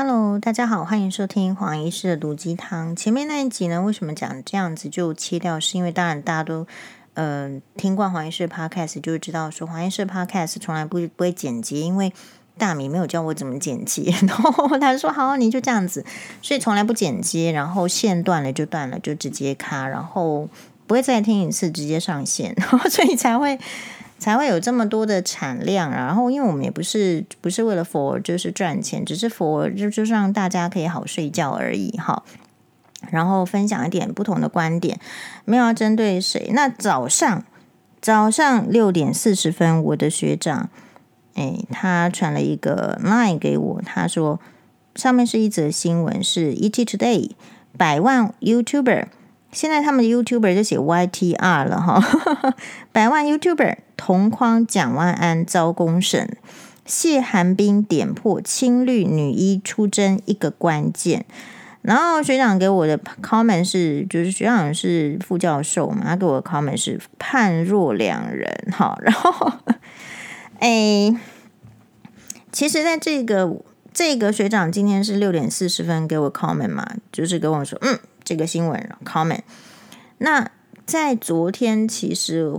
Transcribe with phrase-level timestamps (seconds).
[0.00, 2.94] Hello，大家好，欢迎收听黄医师的毒鸡汤。
[2.94, 5.58] 前面那一集呢，为什么讲这样子就切掉？
[5.58, 6.64] 是因为当然大家都
[7.14, 12.12] 嗯、呃、听惯黄医师的 Podcast，就知道说黄医师的 Podcast 从来不不会剪辑，因为
[12.56, 14.14] 大米没有教我怎么剪辑。
[14.24, 16.04] 然后他说好，你就这样子，
[16.42, 20.48] 所以从来不剪接，然后线断了就断了，就直接卡，然后
[20.86, 23.58] 不会再听一次，直接上线，然 后所以才会。
[24.18, 32.22] 才会有这么多的产量，然后因为我们也不是不是为了 for 就是赚钱，只是 for 就就是让大家可以好睡觉而已哈。
[33.10, 34.98] 然后分享一点不同的观点，
[35.44, 36.50] 没有要针对谁。
[36.52, 37.44] 那早上
[38.00, 40.68] 早上六点四十分，我的学长
[41.34, 44.40] 哎，他传了一个 line 给我，他说
[44.96, 47.30] 上面是一则新闻，是 ET Today
[47.76, 49.06] 百万 YouTuber。
[49.52, 52.02] 现在他们的 YouTuber 就写 YTR 了哈，
[52.92, 56.38] 百万 YouTuber 同框蒋万安遭公审，
[56.86, 61.26] 谢寒冰点破青绿女医出征一个关键。
[61.82, 68.96] 然后学长给我的 comment 是，就是学长是副教授嘛，他给我的 comment 是判若两人 哈。
[69.02, 69.52] 然后，
[70.60, 71.14] 哎，
[72.50, 73.54] 其实在这个
[73.92, 77.98] 这个学长今天是六点四十分给我 comment 嘛，就是跟我说嗯。
[78.24, 79.40] 这个新闻 comment，
[80.18, 80.50] 那
[80.84, 82.52] 在昨天其实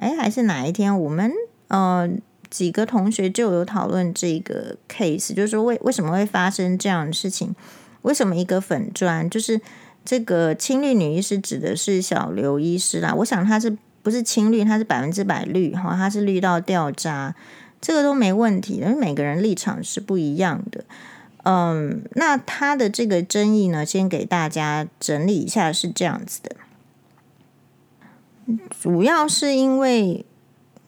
[0.00, 1.30] 哎还是哪一天，我们
[1.68, 2.08] 呃
[2.50, 7.54] 几个同学就有讨论这个 case，就是说为为什么会发生这样的事情？
[8.02, 9.60] 为什么一个粉砖就是
[10.04, 13.14] 这个青绿女医师指的是小刘医师啦？
[13.18, 14.64] 我想她是不是青绿？
[14.64, 17.34] 她是百分之百绿哈，她是绿到掉渣，
[17.80, 20.84] 这个都没问题，因为每个人立场是不一样的。
[21.44, 26.54] 嗯，那他的这个争议呢，先给大家整理一下，是这样子的。
[28.70, 30.24] 主要是因为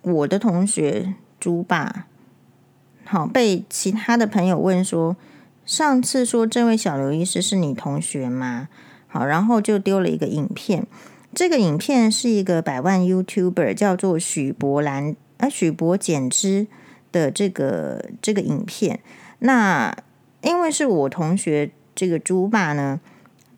[0.03, 2.07] 我的同学猪爸，
[3.05, 5.17] 好被其他的朋友问说，
[5.65, 8.69] 上次说这位小刘医师是你同学吗？
[9.07, 10.87] 好，然后就丢了一个影片。
[11.33, 16.67] 这个影片是一个百万 YouTuber 叫做许博兰啊，许博简之
[17.13, 19.01] 的这个这个影片。
[19.39, 19.97] 那
[20.43, 23.01] 因为是我同学这个猪爸呢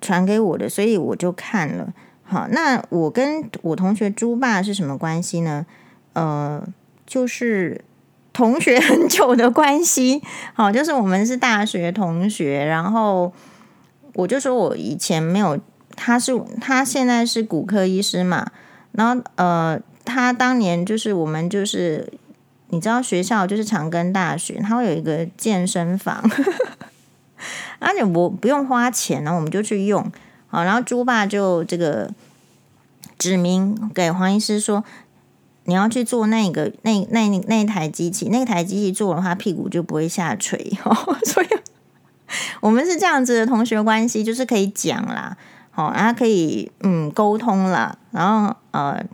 [0.00, 1.92] 传给我的，所以我就看了。
[2.26, 5.64] 好，那我跟我同学猪爸是什么关系呢？
[6.12, 6.62] 呃，
[7.06, 7.84] 就是
[8.32, 10.22] 同学很久的关系。
[10.52, 13.32] 好，就是我们是大学同学，然后
[14.14, 15.58] 我就说我以前没有，
[15.94, 18.50] 他是他现在是骨科医师嘛，
[18.92, 22.12] 然后呃，他当年就是我们就是。
[22.70, 26.28] 你知道学校就是长庚大学，它会有一个健身房，
[27.78, 30.04] 而且我不用花钱，然后我们就去用。
[30.48, 32.10] 好，然后猪爸就这个
[33.18, 34.84] 指明给黄医师说，
[35.64, 40.76] 你要去做那个那那那台机器，那台机器做的话，屁股就不会下垂。
[40.84, 41.46] 哦所以
[42.60, 45.36] 我们是这样子的同学关系，就是可以讲啦，
[45.70, 49.04] 好，然后可以嗯沟通啦，然后呃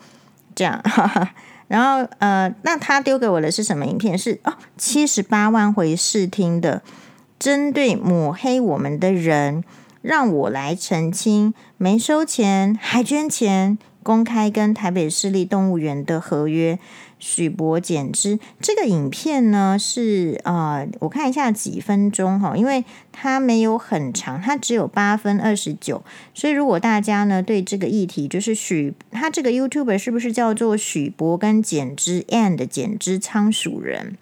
[0.54, 0.80] 这样。
[0.84, 1.34] 哈 哈
[1.68, 4.18] 然后，呃，那他丢给我的是什么影片？
[4.18, 6.82] 是哦，七十八万回试听的，
[7.38, 9.64] 针对抹黑我们的人，
[10.02, 16.78] 让我来澄清，没收钱还捐钱，公开跟台北市立动物园的合约。
[17.20, 26.02] 许博简之这个影片呢是啊、呃，我看一下几分钟哈，因为它没有很长，它只有八分二十九，
[26.34, 34.18] 所以如果大家呢对这个议题，就是许他这个 YouTube 是不是叫做许博跟简之 and 简之仓鼠人？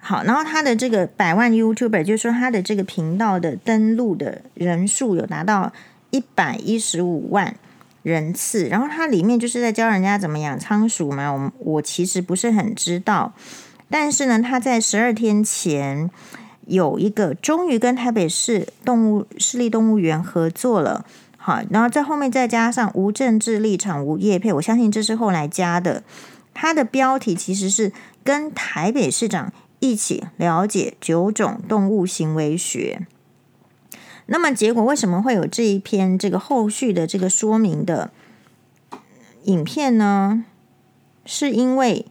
[0.00, 5.72] 好，然后他的这个百万 YouTuber 就是说他的这个频道的登录的人数有达到
[6.10, 7.54] 一百一十五万。
[8.02, 11.30] 人次，然后它里面就是在教人家怎么养仓鼠嘛。
[11.30, 13.34] 我我其实不是很知道，
[13.90, 16.08] 但是呢，他在十二天前
[16.66, 21.04] 有一个终于跟台北市动物市立动物园合作了，
[21.36, 26.02] 好，然后在后面再加上无政治立场无业配，我相信这是后来加的。
[26.54, 27.92] 它的标题其实是
[28.24, 33.06] 跟台北市长一起了解九种动物行为学。
[34.26, 38.12] 那么结果为什么会有这一篇这个后续的这个说明的
[39.44, 40.44] 影片呢？
[41.26, 42.06] 是因为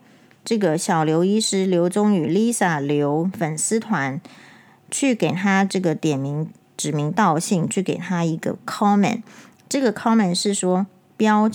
[0.46, 4.22] 这个小刘医师刘宗宇 Lisa 刘粉丝团
[4.92, 9.22] 去给他这个点名指名道姓，去给他一个 comment。
[9.68, 11.50] 这个 comment 是说标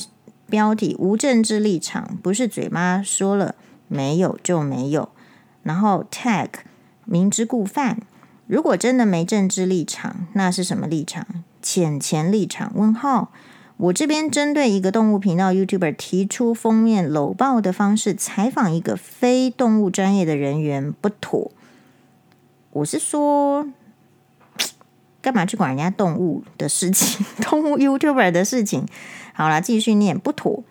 [0.49, 3.55] 标题无政治立场，不是嘴巴说了
[3.89, 5.09] 没有就没有，
[5.65, 6.49] 然后 tag
[7.05, 7.99] 明知故犯。
[8.47, 11.27] 如果真的没政治立场，那是什么立场？
[11.61, 12.71] 浅钱立场？
[12.77, 13.33] 问号。
[13.77, 21.51] 我这边针对一个动物频道 YouTuber 提出封面搂抱的方式采访一个非动物专业的人员不妥。
[22.71, 23.67] 我是说，
[25.21, 27.27] 干嘛去管人家动物的事情？
[27.43, 28.87] 动物 YouTuber 的事情？
[29.33, 30.63] 好了，继续念，不妥，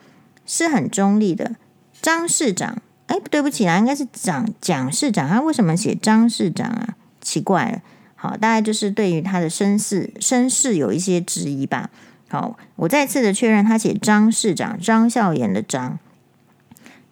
[0.46, 1.58] 是很中立的。
[2.02, 2.82] 张市长，
[3.14, 6.96] 哎，对不起啦，应该是蒋蒋市长，他为什么写张市长啊？
[7.22, 7.80] 奇怪了。
[8.16, 11.92] 好，大概就是对于他的身世身世有一些质疑吧。
[12.28, 16.00] 好，我再次的确认，他写张市长，张孝严的张，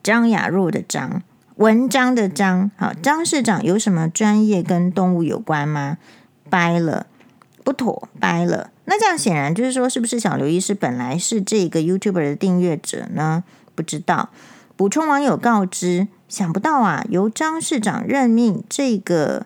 [0.02, 1.22] 张雅若的张，
[1.58, 2.72] 文章的张。
[2.76, 6.00] 好，张市长有什么专业跟动物有关吗？
[6.50, 7.06] 掰了，
[7.64, 8.72] 不妥，掰了。
[8.86, 13.44] 那这样显然就是说，是不是小刘医师本来是这个 YouTuber 的订阅者呢？
[13.76, 14.30] 不知道。
[14.82, 19.46] 补充网友告知，想不到啊，由张市长任命这个。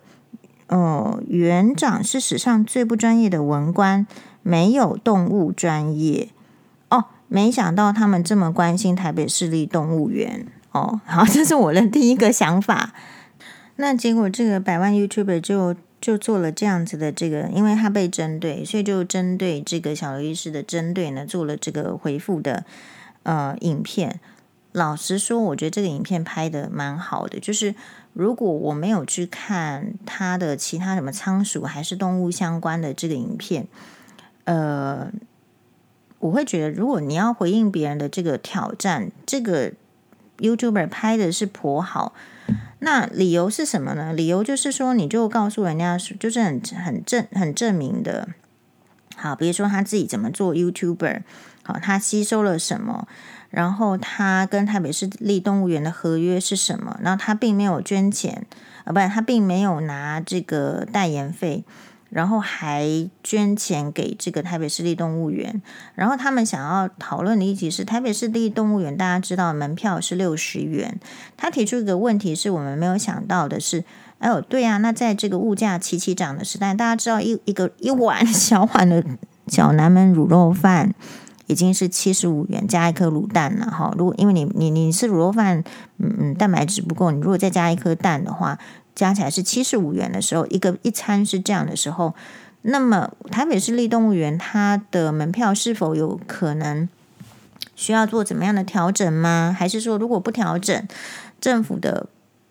[0.67, 4.07] 呃，园长是史上最不专业的文官，
[4.43, 6.29] 没有动物专业
[6.87, 7.03] 哦。
[7.27, 11.01] 没想到他们这么关心台北市立动物园哦。
[11.05, 12.93] 好， 这是我的第一个想法。
[13.75, 22.63] 那结果这个百万 YouTuber 就就做了这样子的这个，因为他被针对，所以就针对这个小刘医师的针对呢，做了这个回复的
[23.23, 24.21] 呃影片。
[24.75, 27.73] 老实说，我觉得这个影片拍得蛮好的，就是。
[28.15, 33.67] 如果我没有去看他的其他什么仓鼠还是动物相关的这个影片，
[34.45, 35.11] 呃，
[36.19, 39.73] 我会觉得，如果你要回应别人的这个挑战，这个
[40.37, 42.13] YouTuber 拍的是颇好，
[42.79, 44.13] 那理由是什么呢？
[44.13, 48.29] 理由就是说，你就告诉人家，就是很很证很证明的，
[49.17, 51.23] 好，比如说他自己怎么做 YouTuber，
[51.63, 53.09] 好，他吸收了什么。
[53.55, 56.99] 然后他跟台北市立动物园的合约是什么？
[57.01, 58.45] 然后他并没有捐钱，
[58.83, 61.63] 啊，不然他并没有拿这个代言费，
[62.09, 65.61] 然后还捐钱给这个台北市立动物园。
[65.93, 70.99] 然后他们想要讨论的议题是台北市立动物园，大家知道门票是六十元。
[71.37, 73.85] 他提出一个问题是我们没有想到的是，
[74.19, 79.01] 哎呦，对呀，那在这个物价齐齐涨的时代，大家知道一一个一碗 小碗的
[79.47, 80.93] 小南门卤肉饭。
[81.47, 83.93] 已经是七十五元加一颗卤蛋了哈。
[83.97, 85.63] 如果因为你你你吃卤肉饭，
[85.97, 88.57] 嗯嗯，蛋白质不够，你如果再加一颗蛋的话，
[88.95, 92.13] 加起来是七十五元的时候，一个一餐是这样的时候，
[92.61, 96.87] 那么台北市立动物园它的门票是否有可能
[97.75, 99.55] 需要做怎么样的调整吗？
[99.57, 100.87] 还是说如果不调整，
[101.41, 102.07] 政府的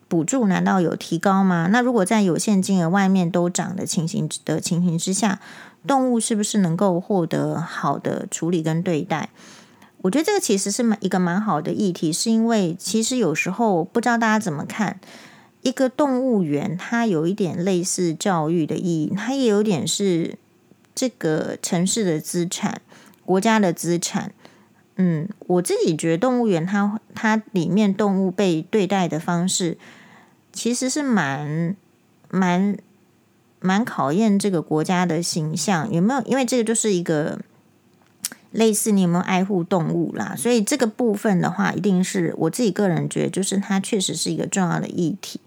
[0.06, 1.68] 补助难道有提高吗？
[1.72, 5.40] 那如果在有限金额外面都涨的情形的情形之下，
[5.86, 9.28] 动物是不是能够获得好的处理跟对待？
[10.02, 15.00] 我觉得这个其实是蛮一个蛮好的议题，是因为其实有时候不知道大家怎么看
[15.62, 20.36] 一个动物园，它有一点类似教育的意义，它也有点是
[20.94, 22.82] 这个城市的资产、
[23.24, 24.32] 国家的资产。
[24.96, 29.78] 嗯，我自己觉得动物园它它里面动物被对待的方式，
[30.52, 31.76] 其实是蛮
[32.30, 32.76] 蛮。
[33.64, 36.20] 蛮考验这个国家的形象有没有？
[36.26, 37.40] 因为这个就是一个
[38.50, 45.40] 类似你有没有爱护动物啦，所以这个部分的话，一定是我自己个人觉得，就是它确实是一个重要的议题。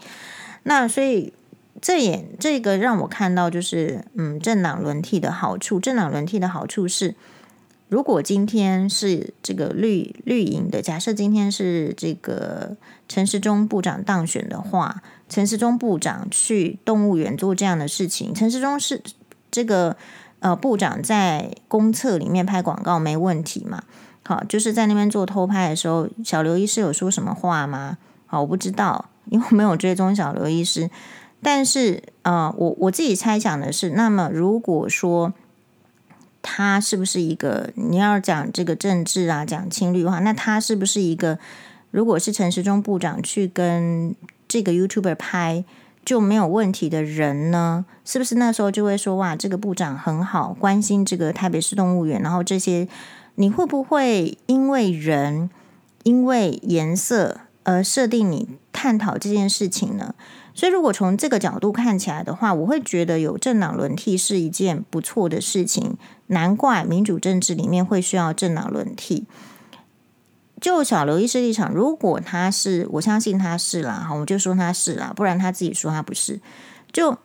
[0.64, 1.32] 那所以
[1.80, 5.80] 这也这个让我看到，就是嗯，政党轮替的好处。
[5.80, 7.14] 政党轮替的好处是，
[7.88, 12.76] 如果今天是这个绿绿营的，假设今天是这个
[13.08, 15.04] 陈时中部长当选的话。
[15.30, 19.02] 陈时中部长去动物园做这样的事情，陈时中是
[19.52, 19.96] 这个
[20.40, 23.84] 呃部长在公厕里面拍广告没问题嘛？
[24.24, 27.98] 好，就是在那边做偷拍的时候，小刘医师有说什么话吗？
[28.26, 30.90] 好，我不知道，因为我没有追踪小刘医师。
[31.42, 35.34] 但是呃，我我自己猜想的是，那么如果说
[36.42, 41.38] 他是不是一个你要讲这个政治啊，讲青绿的话，那他是不是一个？
[41.92, 44.14] 如果是陈时中部长去跟
[44.48, 45.66] 这个 YouTuber 拍
[46.06, 47.86] 就没有问题的人呢？
[48.06, 52.88] 是不是那时候就会说哇，这个部长很好，关心这个台北市动物园，然后这些
[53.36, 55.50] 你会不会因为人
[56.04, 60.16] 因为颜色而设定你探讨这件事情呢？
[60.54, 65.98] 所以如果从这个角度看起来的话，我会觉得有政党轮替是一件不错的事情。
[66.28, 69.26] 难怪民主政治里面会需要政党轮替。
[70.60, 76.40] 就小刘医师立场，如果他是，我相信他是啦，哈，我就说他是啦，不然他自己说他不是。
[76.92, 77.18] 就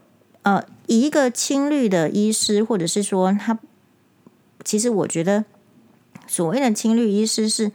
[0.43, 3.59] 呃，以一个亲绿的医师，或者是说他，
[4.65, 5.45] 其实我觉得
[6.27, 7.73] 所谓的青绿医师是，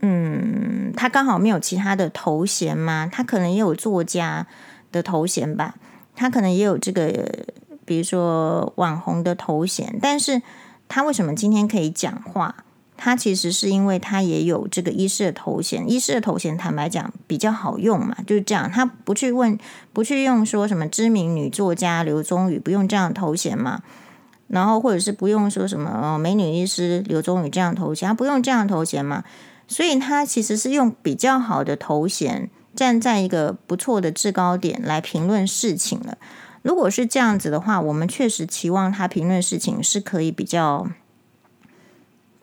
[0.00, 4.46] 嗯，他刚好没有其他的头衔嘛，他可能也有作家
[4.90, 5.76] 的头衔吧，
[6.16, 7.46] 他可能也有这个，
[7.84, 10.42] 比如说网红的头衔，但是
[10.88, 12.63] 他为什么今天可以讲话？
[12.96, 18.70] 他其实是因为他也有这个医师的头衔，医师的头衔坦白讲比较好用嘛，就是这样。
[18.70, 19.58] 他不去问，
[19.92, 23.82] 不去用说什么知名女作家刘宗宇，不用这样的头衔嘛。
[24.48, 29.24] 然后或者是不用说什么，美女医师刘宗宇这样头衔，他不用这样头衔嘛，
[29.66, 36.18] 所以他其实是用比较好的头衔，站在一个不错的制高点来评论事情了。
[36.62, 40.88] 如果是这样子的话，我们确实期望他评论事情是可以比较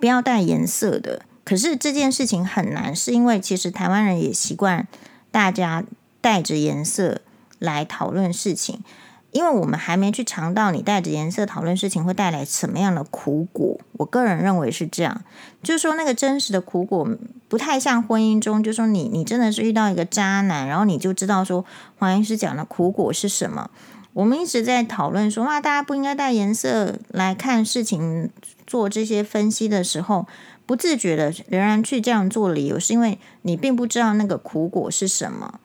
[0.01, 1.21] 不要带颜色的。
[1.45, 4.85] 可是这件事情很难，是因为其实台湾人也习惯
[5.31, 5.85] 大家
[6.19, 7.21] 带着颜色
[7.57, 8.83] 来讨论事情。
[9.31, 15.23] 因为我们还没去尝到你带着颜色讨论事情会带来什么样的苦果，我个人认为是这样，
[15.63, 17.07] 就是说那个真实的苦果
[17.47, 21.63] 不太像婚姻中，就是说你你真的是遇到一个渣男，然后你就知道说
[21.97, 23.71] 黄医师讲的苦果是什么。
[24.13, 28.29] 我们一直在讨论说哇，大家不应该带颜色来看事情，
[28.67, 30.27] 做这些分析的时候，
[30.65, 35.59] 不自觉的仍然去这样做理由，是因为你并不知道那个苦果是什么。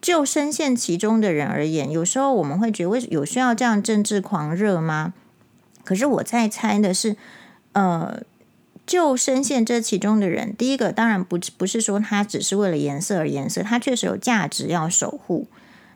[0.00, 5.12] 就深陷其中的人而言，有时候我们会觉得，为有需要这样政治狂热吗？
[5.82, 7.16] 可是我在猜的是，
[7.72, 8.22] 呃，
[8.86, 15.48] 就深陷这其中的人，第一个当然不不是说他只是为了颜色而颜色，他确实有价值要守护。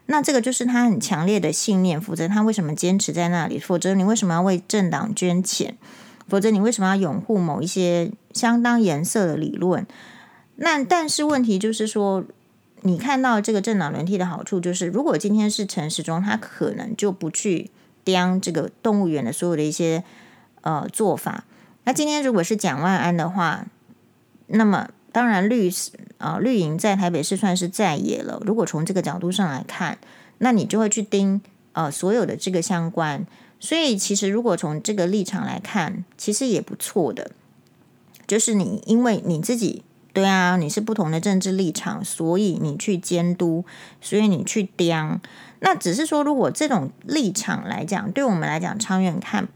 [0.07, 3.59] 那这个就是他很强烈的信念，否则他为什么坚持在那里？
[3.59, 5.77] 否则你为什么要为政党捐钱？
[6.29, 9.87] 否则你为什么要拥护某一些相当颜色的理论？
[10.57, 12.25] 那但是问题就是说。
[12.85, 17.71] 你看到这个政党轮替的好处，就是如果今天是陈时中，他可能就不去
[18.03, 20.03] 刁这个动物园的所有的一些
[20.63, 21.45] 呃做法。
[21.85, 23.67] 那今天如果是蒋万安的话，
[24.49, 25.71] 那么当然绿
[26.19, 28.43] 啊、呃、绿营在台北市算是在野了。
[28.45, 29.99] 如果从这个角度上来看，
[30.39, 31.41] 那你就会去盯
[31.73, 33.27] 呃所有的这个相关。
[33.61, 37.31] 所以其实如果从这个立场来看，其实也不错的，
[38.27, 39.83] 就是你因为你自己。
[40.15, 43.65] 对啊，你是不同的政治立场，所以你去监督，
[44.03, 45.19] 所以你去刁。
[45.61, 49.49] 那只是说，如果这种立场来讲，对我们来讲，长远看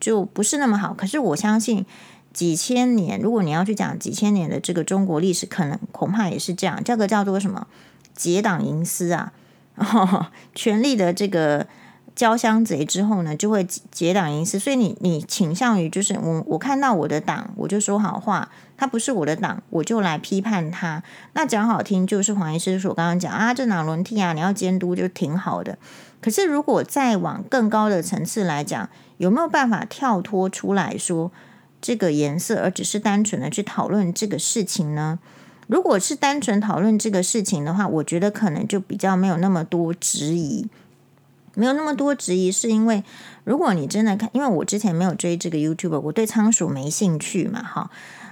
[0.00, 0.92] 就不是那么好。
[0.92, 1.86] 可是我相信，
[2.32, 6.82] 几千年，如果你要去讲几千年的这个中国历史，可能恐怕也是这样。
[6.84, 7.66] 这个叫做什么？
[8.14, 9.32] 结党营私啊，
[9.76, 11.66] 哦， 权力的这个。
[12.16, 21.02] 交相贼之后呢，就会结党营私，所以你你倾向于就是我我看到我的党，我就说好话，他不是我的党，我就来批判他。
[21.32, 25.78] 那讲好听就是黄医师所，刚刚讲啊，这哪轮替啊，你要监督就挺好的。
[26.20, 31.32] 可是如果再往更高的层次来讲，有没有办法跳脱出来说
[31.80, 35.18] 这个颜色，而只是单纯的去讨论这个事情呢？
[35.66, 40.66] 如果是单纯讨论这个事情的话，我觉得可能就比较没有那么多质疑。
[41.54, 43.02] 没有那么多质疑，是因为
[43.42, 47.90] 如果你真的看，因为我之前没有追这个 YouTube，我对仓鼠没兴趣嘛，哈。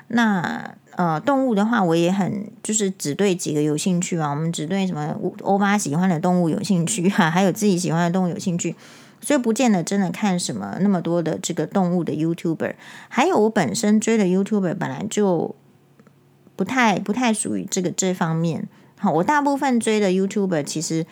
[0.08, 4.30] 那呃，动物的话，我也很就是只对几个有兴趣啊。
[4.30, 8.74] 我们只对什么欧巴喜欢的动物有兴趣哈，还有自己喜欢的动物有兴趣，
[9.28, 12.76] 所以不见得真的看什么那么多的这个动物的 YouTuber。
[13.10, 15.54] 还有我本身追的 YouTuber 本来就
[16.56, 18.66] 不太不太属于这个这方面。
[18.98, 21.04] 好，我大部分追的 YouTuber 其实。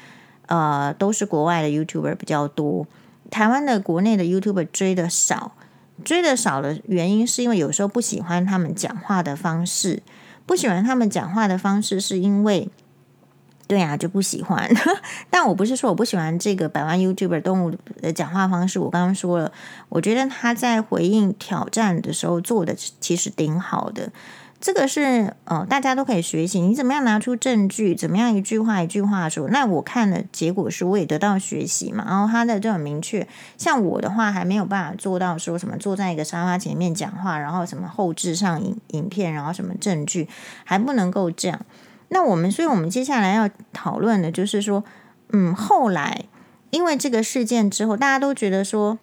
[0.48, 2.86] 呃，都是国外的 YouTuber 比较多，
[3.32, 5.56] 台湾的国内的 YouTuber 追的少，
[6.04, 10.04] 追的少的原因是因为有时候不喜欢他们讲话的方式，
[10.46, 12.68] 不喜欢他们讲话的方式是因为，
[13.66, 14.70] 对啊，就不喜欢。
[15.28, 19.50] 但我不是说我不喜欢这个百万 YouTuber 动物的讲话方式，我刚刚说了，
[19.88, 24.12] 我觉得他在回应挑战的时候做的其实挺好的。
[24.58, 26.60] 这个是呃，大家都可以学习。
[26.60, 27.94] 你怎么样拿出证据？
[27.94, 29.46] 怎么样一句话一句话说？
[29.48, 32.04] 那我看的结果是，我也得到学习嘛。
[32.08, 40.26] 然后他的这种明确，像我的话还没有办法做到说什么坐在一个沙发前面讲话，然后什么后置上影影片，然后什么证据
[40.64, 41.60] 还不能够这样。
[42.08, 44.84] 那我们，所以我们接下来要讨论的就是说，
[45.32, 46.24] 嗯，后来
[46.70, 48.98] 因为这个事件之后，大家都觉得说，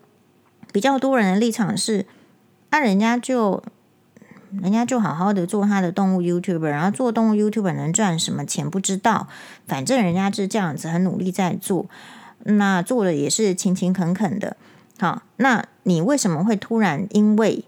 [0.72, 2.06] 比较多人的立场是，
[2.72, 3.64] 那、啊、人家就。
[4.62, 9.28] 人家就好好的做他的动物 YouTuber，然后做动物 YouTuber 能赚什么钱不知道，
[9.66, 11.88] 反正人家是这样子很努力在做，
[12.44, 14.56] 那做的也是勤勤恳恳的。
[15.00, 17.66] 好，那你为什么会突然因为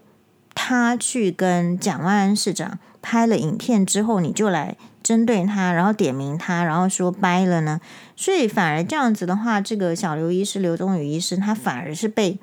[0.54, 4.76] 他去跟蒋万安市长拍了影片之后，你就来
[5.06, 7.80] 针对他，然后点名他，然后说掰了呢？
[8.16, 12.38] 所以反而这样子的话，这个小刘医师刘宗宇医师他反而是被。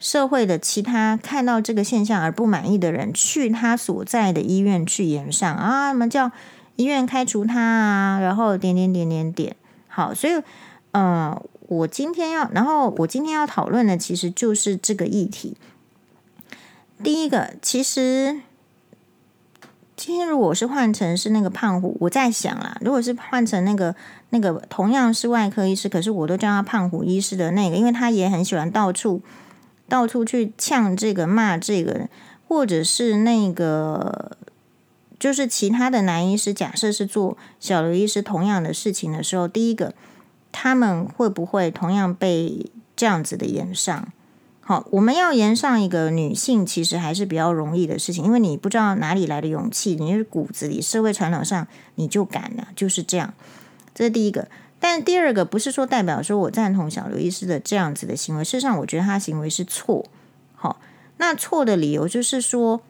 [0.00, 6.30] 社会的其他看到这个现象而不满意的人，去他所在的医院去延上啊，什么叫
[6.76, 8.20] 医院开除他啊？
[8.20, 9.56] 然后点点点点点，
[9.88, 10.42] 好，所以，
[10.90, 15.56] 呃，我今天要，然后我今天要讨论的其实就是这个议题。
[17.02, 18.40] 第一个，其实
[19.96, 23.94] 今天如果是换成是那个胖虎，我在想啦，如果是换成那个
[24.30, 29.22] 那个同样是外科医师，可是我都叫他胖虎医师的那个，因为他也很喜欢到处。
[29.86, 32.08] 到处去呛这个骂这个，
[32.48, 34.34] 或者是那个，
[35.20, 39.92] 就是其他的男医师，假设是做小刘医师同样的事情的时候，第一个，
[40.50, 44.08] 他们会不会同样被这样子的炎上？
[44.66, 51.66] 好，我们要炎上一个女性，其实还是比较容易的事情，因为你不知道哪里来的勇气，你是骨子里社会传统上
[51.96, 53.34] 你就敢了，就是这样。
[53.94, 54.48] 这是第一个。
[54.80, 60.06] 但第二个不是说代表说我赞同小刘医师的这样子的行为，事实上我觉得他行为是错。
[60.54, 60.80] 好，
[61.18, 62.80] 那错的理由就是说，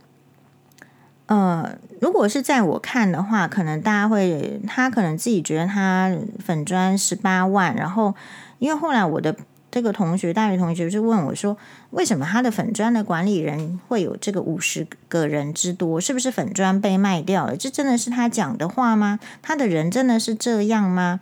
[1.27, 8.15] 呃，如果是在我看的话，可能大家会他可能自己觉得他粉砖十八万，然后
[8.61, 9.37] 因为后来我的
[9.75, 11.57] 这个同学大学同学就问我说，
[11.91, 16.01] 为什么他的粉专的管理人会有这个五十个人之多？
[16.01, 17.57] 是不是粉专被卖掉了？
[17.57, 19.19] 这真的是他讲的话吗？
[19.43, 21.19] 他的人真的是这样吗？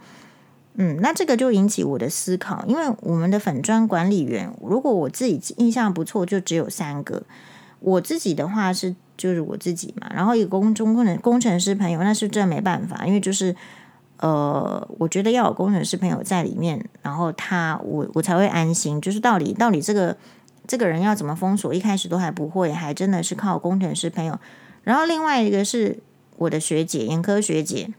[0.75, 7.23] 嗯，那这个就引起我的思考，因为我们的粉专管理员，如果我自己印象不错，就只有三个。
[7.81, 13.57] 我自己的话是就是我自己嘛，然后一个工中工程工程师朋友，那是真没办法，因为就是
[14.23, 19.01] 呃，我觉得要有工程师朋友在里面，然后他我我才会安心。
[19.01, 20.17] 就是到底到底这个
[20.65, 24.39] 这个人要怎么封锁，一开始都还不会，还真的是靠工程师朋友。
[24.85, 25.99] 然后另外一个是
[26.37, 27.93] 我的学姐，眼科学姐。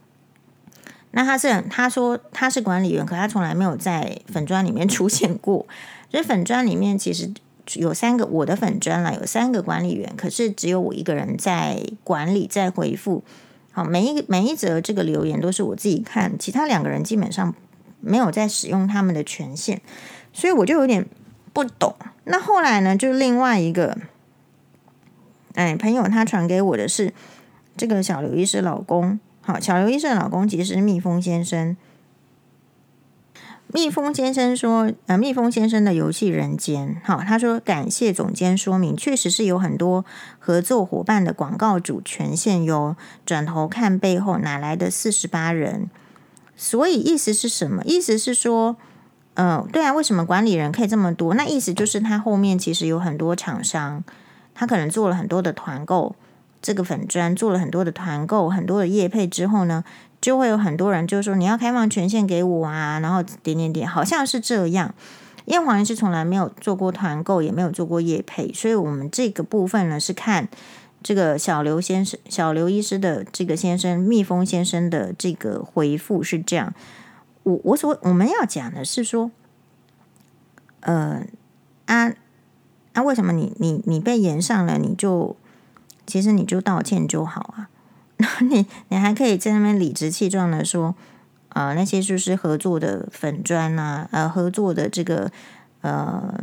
[1.12, 5.66] 那他是他说他是管理员，可他从来没有在粉专里面 出现过。
[6.10, 7.30] 所以粉专里面其实
[7.74, 13.22] 有三个我的粉专啦，有三个管理员，可是只有我一个人在管理，在回复。
[13.76, 17.54] 好，每一个每一则这个留言都是我自己看，其他两个人基本上
[18.00, 19.82] 没有在使用他们的权限，
[20.32, 21.08] 所以我就有点
[21.52, 21.96] 不懂。
[22.26, 23.98] 那后来呢，就另外一个，
[25.56, 27.12] 哎，朋友他传给我的是
[27.76, 29.20] 这个小刘医师老公。
[29.42, 31.76] 好，小刘医师的老公其实是蜜蜂先生。
[33.74, 40.06] 蜜蜂先生说：“呃，蜜蜂先生的游戏人间。”好，他说：“感谢总监说明，确实是有很多
[40.38, 42.96] 合作伙伴的广告主权限哟。
[43.26, 45.90] 转头看背后，哪来的四十八人？
[46.56, 47.84] 所以意思是什么？
[47.84, 48.78] 意思是说，
[49.34, 51.34] 呃，对啊，为什么管理人可以这么多？
[51.34, 54.04] 那意思就是他后面其实有很多厂商，
[54.54, 56.16] 他可能做了很多的团购。”
[56.62, 59.84] 这个粉专做了很多的团购，很多的业配之后呢，
[60.24, 64.96] 就会有很多人就说你要开放权限给我啊，然后点点点，好像是这样。
[65.44, 70.48] 因为黄医师从来没有做过团购，也没有做过业配，所以我们这个部分呢是看
[71.04, 76.74] 这个小刘先生、小刘医师的这个先生蜜蜂先生的这个回复是这样。
[77.44, 79.30] 我我所我们要讲的是说，
[80.80, 81.26] 呃，
[81.88, 82.14] 啊
[82.94, 85.36] 啊，为什么你你你被延上了，你就？
[86.06, 87.70] 其实你就道歉就好啊，
[88.42, 90.96] 你你还可以在那边理直气壮的说，
[91.50, 95.32] 呃，那些就是合作的粉专啊，呃，合作的这个
[95.82, 96.34] 呃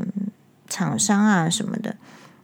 [0.69, 1.97] 厂商啊什么的。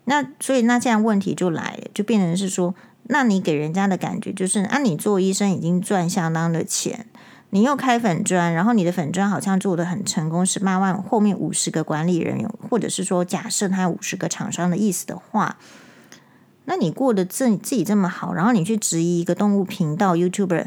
[0.05, 7.07] 那所以那这样问题就来了，就变成是说，那你给人家的感觉就是，啊，你做医生已经赚相当的钱，
[7.51, 15.57] 你又开粉专，然后你的粉专好像做得很成功，十八万后面五十个管理人员，或者是说假设他五十个厂商的意思的话。
[16.69, 20.67] 那你过得自自己这么好，然后你去质疑一个动物频道 YouTuber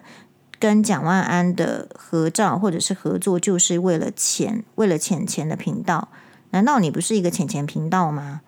[0.58, 6.08] 跟蒋万安的合照或者是合作，就是为了钱，为了钱钱的频道？
[6.52, 8.42] 难道你不是一个钱钱频道吗？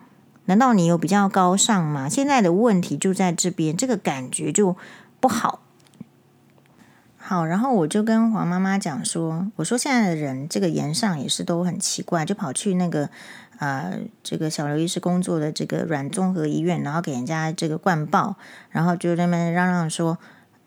[0.46, 2.08] 难道你有比较高尚吗？
[2.08, 4.78] 现在的问题就在这边，这个感觉就
[5.20, 5.60] 不好。
[7.18, 13.10] 好，然后我就跟黄妈妈讲说，我说现在的人这个言上也是都很奇怪，就跑去那个。
[13.62, 18.36] 啊、呃，这个小刘医师工作的这个软综合医院，然后给人家这个灌爆，
[18.72, 20.18] 然后就在那边嚷嚷说，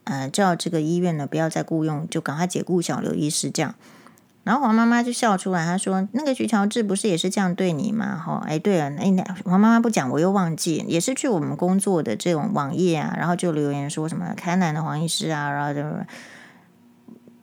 [0.04, 3.74] 呃，叫这个医院呢不要再雇佣，就赶快解雇小刘医师这样。
[4.44, 15.83] 然后黄妈妈就笑出来，她说：“那个徐乔治不是也是这样对你吗？”哈，哎，对了，那黄妈妈不讲，我又忘记，也是去我们工作的这种网页啊，然后就留言说什么开南的黄医师啊，然后就，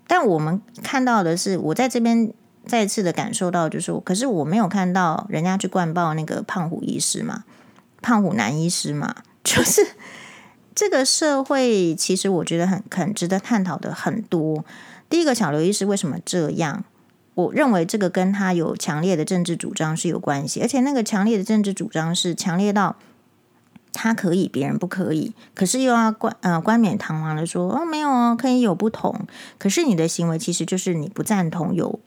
[0.07, 2.31] 但我们看到的是，我在这边。
[2.65, 7.43] 再次的感受到，就是说，可是我没有看到人家去灌爆那个胖虎医师嘛，
[8.01, 9.81] 胖虎男医师嘛， 就是
[10.75, 14.63] 这个社会，其实我觉得很很值得探讨的很多。
[15.09, 16.83] 第一个，小刘医师为什么这样？
[17.33, 22.97] 我认为这个跟他有强烈的政治主张是有关系，而且那个强烈的政治主张是强烈到
[23.91, 29.21] 他可以，别人不可以，可是又要冠呃冠冕堂皇的说哦，没有哦，可以有不同，
[29.57, 31.99] 可是你的行为其实就是你不赞同有。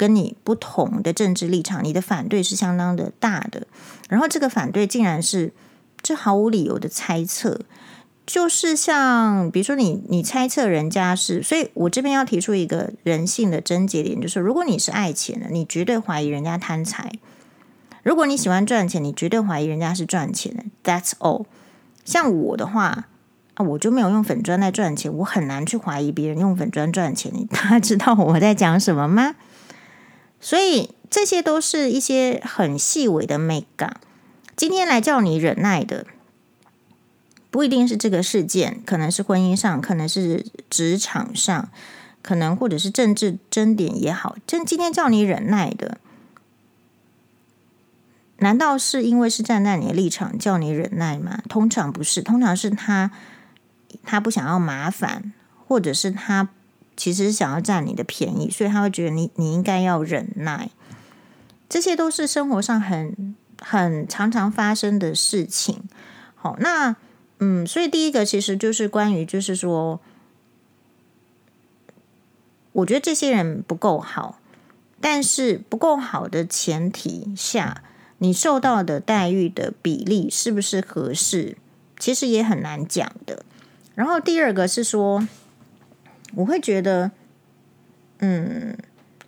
[0.00, 3.66] 跟你不同的政治立场，你的反对是相当的大的。
[4.08, 5.52] 然后这个反对竟然是
[6.00, 7.60] 这毫无理由的猜测，
[8.24, 17.12] 就是像比如说你你猜测人家是，所以我这边要提出一个人性的症结点，就是如果你是爱钱的，你绝对怀疑人家贪财。
[18.02, 20.64] 如果你喜欢赚钱，你绝对怀疑人家是赚钱的。
[20.82, 21.44] That's all。
[22.06, 23.04] 像我的话
[23.52, 27.30] 啊，我就没有用粉砖来赚钱，我很难去怀疑别人用粉砖赚钱。
[27.52, 29.34] 大家知道我在讲什么吗？
[30.40, 34.00] 所以这些都是一些很细微的美感。
[34.56, 36.06] 今天来叫你忍耐的，
[37.50, 41.70] 不一定是这个事件，可能是婚姻上，可能是职场上，
[42.22, 44.36] 可能或者是政治争点也好。
[44.46, 45.98] 今天叫你忍耐的。
[48.42, 51.42] 难道是因为是站在你的立场叫你忍耐吗？
[51.48, 53.10] 通常不是，通常是他
[54.02, 55.34] 他不想要麻烦，
[55.66, 56.48] 或者是他
[57.00, 60.68] 其实想要占你的便宜，所以他会觉得你你应该要忍耐。
[61.66, 65.84] 这些都是生活上很很常常发生的事情。
[66.34, 66.96] 好，那
[67.38, 69.98] 嗯，所以第一个其实就是关于，就是说，
[72.72, 74.38] 我觉得这些人不够好，
[75.00, 77.82] 但是不够好的前提下。
[78.18, 81.56] 你受到的待遇的比例是不是合适？
[81.98, 83.42] 其实也很难讲的。
[83.94, 85.26] 然后第二个是说，
[86.34, 87.10] 我会觉得，
[88.18, 88.76] 嗯，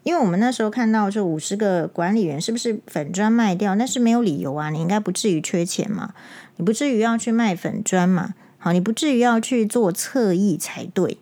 [0.03, 6.15] 因为我们那时候看到说五十个管理员是不是粉砖卖掉，那是没有理由啊，你应该不至于缺钱嘛，
[6.57, 11.19] 你不至于要去卖粉砖嘛，好，你不至于要去做侧翼才对。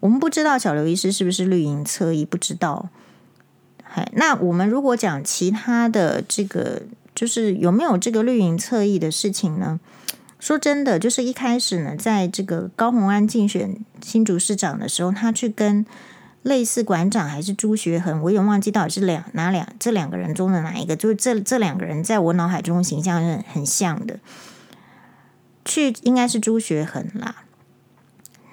[0.00, 2.88] 我们不知道小刘医师是不是绿营侧翼，不知道。
[3.82, 6.82] 嗨那我们如果讲其他的这个，
[7.14, 9.78] 就是有没有这个绿营侧翼的事情呢？
[10.40, 15.86] 说真的，就是一开始呢，在这个高虹安竞选新竹市长的时候，他去跟
[16.42, 24.18] 类似馆长还是朱学恒，我也忘记到底是两哪两这两个人中的哪一个，就是这这两个人在我脑海中形象是很像的。
[25.64, 27.44] 去应该是朱学恒啦，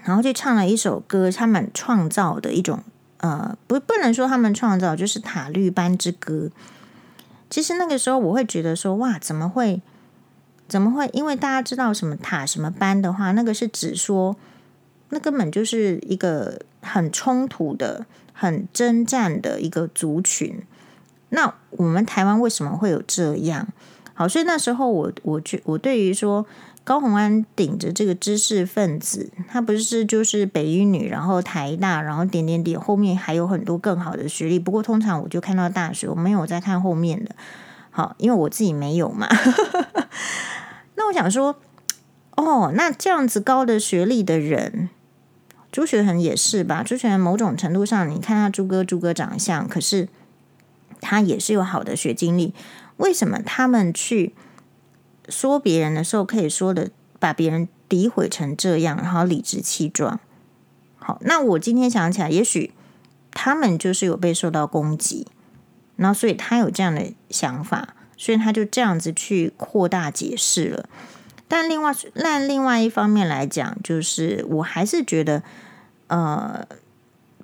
[0.03, 2.83] 然后就唱了一首歌，他们创造的一种。
[3.19, 6.51] 呃，不，不能说他们创造，就是塔绿班之歌。
[7.49, 9.81] 其实那个时候，我会觉得说，哇，怎么会，
[10.67, 11.09] 怎么会？
[11.13, 14.35] 因为大家知道什么塔什么班的话，那个是指说，
[15.09, 20.61] 那根本就是一个很冲突的、很征战的一个族群。
[21.29, 23.67] 那我们台湾为什么会有这样？
[24.13, 26.45] 好，所以那时候我，我觉，我对于说。
[26.87, 34.57] 高虹安顶着这个知识分子，他不是就是北一女，然后台大，然后点点点，后面还有很多更好的学历。
[34.57, 37.35] 不过通常我就看到大学，我没有在看后面的。
[37.91, 39.27] 好，因为我自己没有嘛。
[41.07, 41.57] 我想说，
[42.35, 44.89] 哦，那这样子高的学历的人，
[45.71, 46.83] 朱学恒也是吧？
[46.83, 50.07] 朱学恒某种程度上，你看他朱哥朱哥长相，可是
[51.01, 52.53] 他也是有好的学经历。
[52.97, 54.33] 为什么他们去？
[55.29, 56.89] 说别人的时候，可以说的
[57.19, 60.21] 把别人诋毁成这样，然后理直气壮。
[60.95, 62.71] 好，那我今天想起来，也许
[63.31, 65.27] 他们就是有被受到攻击，
[65.97, 70.89] 然后所以他有这样的想法，所以他就这样子去扩大解释了。
[71.47, 75.43] 但另外，但另外一方面来讲，就是我还是觉得，
[76.07, 76.67] 呃，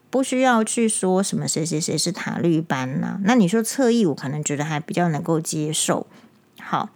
[0.09, 6.07] 不需要去说什么谁谁谁是塔绿班呐、那你说侧翼，我可能觉得还比较能够接受。
[6.59, 6.89] 好。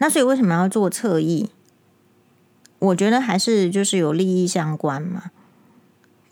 [0.00, 1.50] 那所以为什么要做侧翼？
[2.78, 5.32] 我觉得还是就是有利益相关嘛，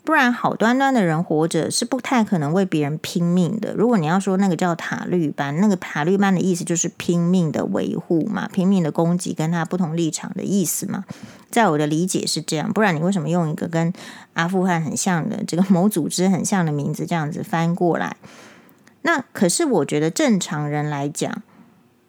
[0.07, 3.73] 不然好端端的人活着是不太可能为别人拼命的。
[3.73, 11.03] 如果你要说那个叫塔绿班，那个塔绿班的意思就是拼命的维护嘛，拼命的攻击跟他不同立场的意思嘛。
[11.51, 13.91] 在我的理解是这样，不然你为什么用一个跟
[14.31, 18.15] 阿富汗很像的这个某组织很像的名字这样子翻过来？
[19.01, 21.43] 那可是我觉得正常人来讲。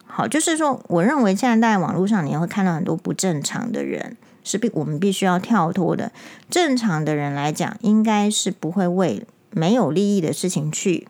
[0.07, 4.17] 好，就是说，我认为现在在网络上你会看到很多不正常的人，
[4.49, 6.11] 是必我们必须要跳脱的。
[6.49, 11.07] 正常的人来讲，应该是不会为没有利益的事情去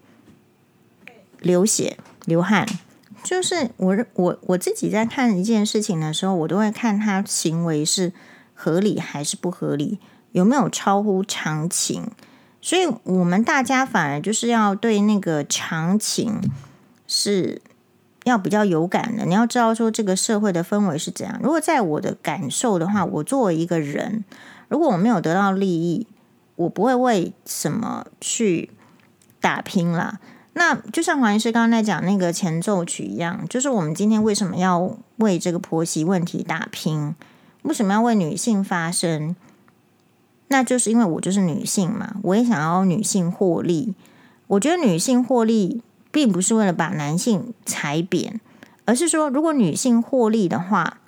[1.38, 2.66] 流血流汗。
[3.22, 8.12] 就是我我我自己在看一件事情的时候，我都会看他行为是
[8.54, 10.00] 合理还是不合理，
[10.32, 12.10] 有没有超乎常情。
[12.60, 16.40] 所以，我们大家反而就是要对那个常情
[17.06, 17.62] 是。
[18.28, 21.40] 要比较有感的，你要知道说这个社会的氛围是怎样。
[21.42, 24.24] 如果在我的感受的话，我作为一个人，
[24.68, 26.06] 如果我没有得到利益，
[26.56, 28.70] 我不会为什么去
[29.40, 30.18] 打拼啦。
[30.54, 37.14] 那就像黄医师刚刚在讲那个前奏曲一样，就是我们今天为什么要为这个婆媳问题打拼？
[37.62, 39.36] 为什么要为女性发声？
[40.48, 43.94] 那就是因为我就是女性嘛，我也想要女性获利。
[44.48, 45.82] 我觉得女性获利。
[46.10, 48.40] 并不是为了把男性踩扁，
[48.84, 50.98] 而是说，如果女性获利的话，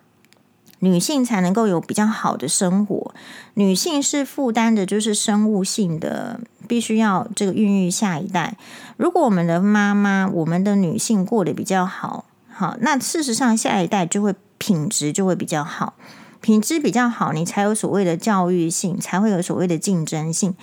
[0.81, 3.15] 女性才能够有比较好的生活。
[3.55, 8.57] 女性是负担的，就是生物性的，必须要这个孕育下一代。
[8.97, 15.95] 如果我们的妈妈，我们的女性过得比较好，好，那事实上下一代就会品质就会比较好。
[16.41, 20.55] 品质比较好，你才有所谓的教育性，才会有所谓的竞争性。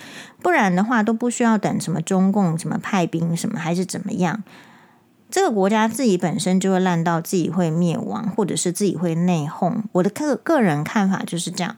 [0.42, 4.42] 不然的话，都不需要等什么中共什么派兵什么还是怎么样，
[5.30, 9.82] 这个国家自己本身就会烂到自己会灭亡，或者是自己会内讧。
[9.92, 11.76] 我的个个人看法就是这样。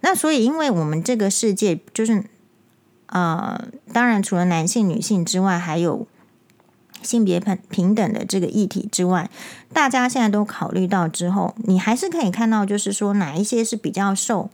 [0.00, 2.24] 那所以，因为我们这个世界就是，
[3.06, 6.06] 呃，当然除了男性、女性之外，还有。
[7.02, 9.30] 性别平平等的这个议题之外，
[9.72, 14.50] 大家现在都考虑到之后，你还是可以看到，就是说哪一些是比较受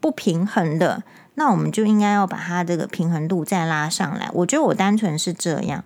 [0.00, 1.02] 不平衡的，
[1.34, 4.30] 那我们就应该要把它这个平衡度再拉上来。
[4.32, 5.84] 我觉得我单纯是这样，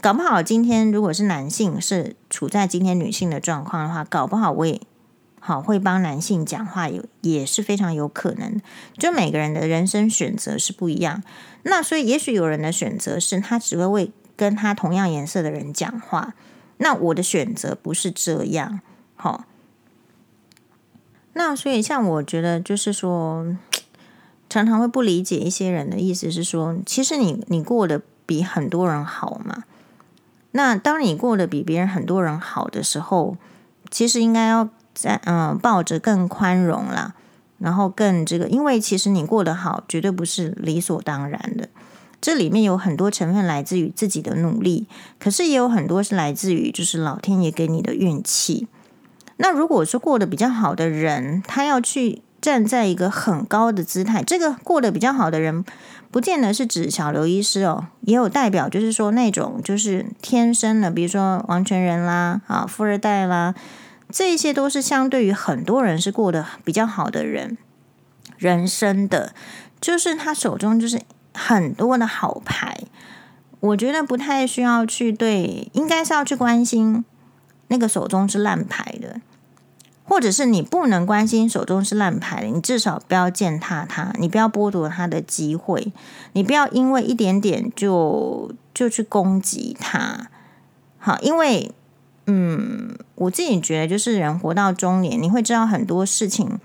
[0.00, 4.80] 搞不好今天如果是男性是处在今天女性的状况的话，搞不好我也
[5.38, 8.60] 好会帮男性讲话，有也是非常有可能。
[8.98, 11.22] 就每个人的人生选择是不一样，
[11.62, 14.10] 那所以也许有人的选择是他只会为。
[14.42, 16.34] 跟他同样颜色的人讲话，
[16.78, 18.80] 那我的选择不是这样，
[19.14, 19.44] 好。
[21.34, 23.56] 那所以像我觉得就是说，
[24.48, 29.62] 常常会不理解一些人的意思是说，其实你你过得比很多人好嘛。
[30.50, 33.36] 那当你过得比别人很多人好的时候，
[33.92, 37.14] 其实应该要在嗯抱着更宽容啦，
[37.58, 41.68] 然后更这个，因为其实你过得好，绝对不是理所当然的。
[42.22, 44.86] 这里面有很多成分来自于自己的努力，
[45.18, 48.68] 可是也有很多是来自于就是老天爷给你的运气。
[49.38, 55.64] 那如果说过得比较好的人，他要去站在一个很高的姿态，这个过得比较好的人，
[56.12, 63.52] 不见得是指小刘医师哦，也有代表就是说那种就是天生的，比如说王权人啦啊，富二代啦，
[64.08, 67.58] 这些都是相对于很多人是过得比较好的人，
[68.38, 69.34] 人生的
[69.80, 71.00] 就是他手中就是。
[71.34, 72.78] 很多的好牌，
[73.60, 77.04] 我觉得不太需要去对，应该是要去关心
[77.68, 79.20] 那个手中是烂牌的，
[80.04, 85.92] 或者是你不能关心手中是烂牌的，你至少不要践踏他，你不要剥夺他的机会，
[86.34, 90.28] 你不要因为一点点就就去攻击他。
[90.98, 91.72] 好，因为
[92.26, 96.60] 嗯，我自己觉得就是人活到中年，你会知道很多事情。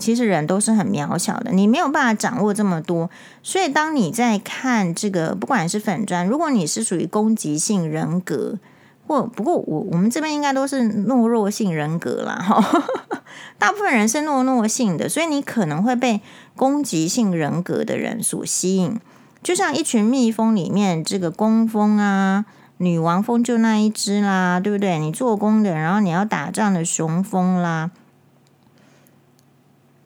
[0.00, 3.10] 其实人都是很渺小的，你没有办法掌握这么多，
[3.42, 8.58] 所以当你在看这个，不管是粉专，如果你是属于攻击性人格，
[9.06, 12.36] 或不过我我们这边应该都是懦弱性人格啦。
[12.36, 12.82] 哈，
[13.58, 16.20] 大部分人是懦弱性的，所以你可能会被
[16.56, 18.98] 攻击性人格的人所吸引，
[19.42, 22.46] 就像一群蜜蜂里面，这个工蜂啊、
[22.78, 24.98] 女王蜂就那一只啦，对不对？
[24.98, 27.90] 你做工的，然后你要打仗的雄蜂啦。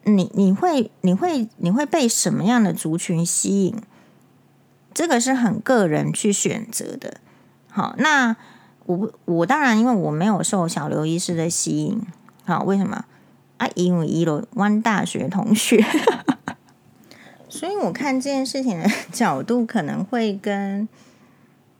[0.05, 3.75] 你你会你会你会被什么样的族群吸引？
[4.93, 7.17] 这个是很个人去选择的。
[7.69, 8.37] 好，那
[8.85, 12.01] 我我当然因为我没有受小刘医师的吸引。
[12.45, 13.03] 好，为什么？
[13.57, 15.83] 啊，因为一楼湾大学同学，
[17.49, 20.87] 所以我看这件事情的角度可能会跟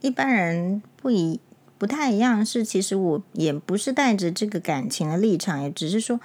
[0.00, 1.38] 一般人不一
[1.78, 2.44] 不太一样。
[2.44, 6.18] 是，其实我也不是带着这个感情的立场，也只是说，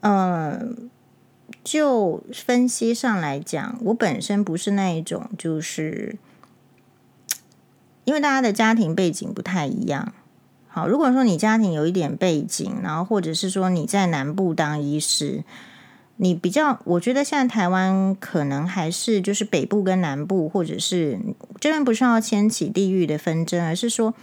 [0.00, 0.88] 嗯、
[1.62, 6.16] 就分析上来讲，我本身不是那一种，就是
[8.04, 10.12] 因为大家的家庭背景不太一样。
[10.68, 15.44] 好，如果说你家庭有一点背景，然后或者是说你在南部当医师，
[16.16, 21.18] 你比较，我觉得现在台湾可能还是就是北部跟南部，或者是
[21.60, 24.14] 这边不是要掀起地域的纷争，而是说，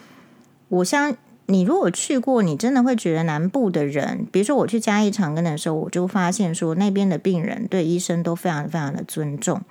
[0.69, 1.15] 我相。
[1.49, 9.61] 你如果去过，你真的会觉得南部的人，比如说我去嘉义长庚的时候，我就发现说那边的病人对医生都非常非常的尊重。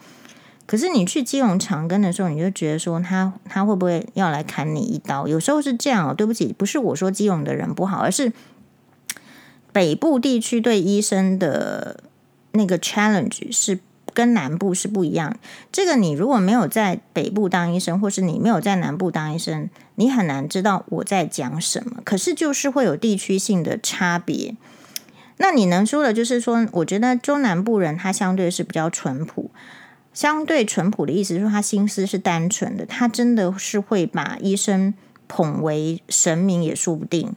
[0.64, 5.28] 可是你去基隆长庚的时候，你就觉得说他他会不会要来砍你一刀？
[5.28, 8.32] 有时候是这样哦，对不起，不是我说基隆的人不好，而是
[9.72, 12.00] 北部地区对医生的
[12.52, 13.80] 那个 challenge 是。
[14.16, 15.36] 跟南部是不一样。
[15.70, 22.00] 这个你如果没有在北部当医生，或是你没有在南部当医生，你很难知道我在讲什么。
[22.02, 24.56] 可是就是会有地区性的差别。
[25.36, 29.50] 那你能说的，就是说，我觉得中南部人他相对是比较淳朴，
[30.14, 34.94] 相对淳朴的意思是说，他心思是单纯的，他真的是会把医生
[35.28, 37.34] 捧为神明也说不定。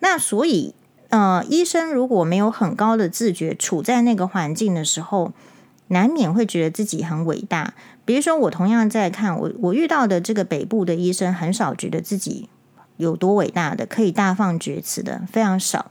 [0.00, 0.74] 那所以，
[1.08, 5.32] 呃，医生如果没有很高的自觉，处在那个环境的时候。
[5.90, 7.74] 难免会觉得自己很伟大。
[8.04, 12.48] 比如说，我同样在看我我遇到的这个北部的医生，很少觉得自己
[12.96, 15.90] 有多伟大的，可以大放厥词的非常少。